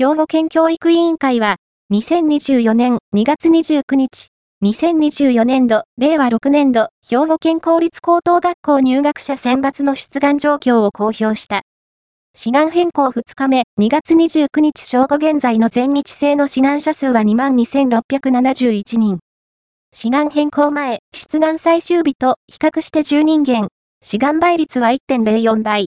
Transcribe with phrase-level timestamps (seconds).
[0.00, 1.56] 兵庫県教育委員会は、
[1.92, 4.28] 2024年2月29日、
[4.64, 11.64] 2024年度、令和6年度、兵庫県公立高等学校入学者選抜の出願状況を公表した。
[12.34, 19.18] 志願変更2日目、2月29日正午現在の全日制の志願者数は22,671人。
[19.92, 23.68] 志願変更前、出願最終日と比較して10人減。
[24.02, 25.78] 志願倍率は1.04倍。